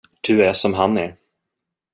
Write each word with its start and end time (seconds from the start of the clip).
Du 0.21 0.41
är 0.45 0.53
som 0.53 0.73
han 0.73 0.97
är. 0.97 1.15